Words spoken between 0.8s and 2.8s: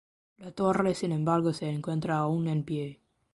sin embargo se encuentra aún en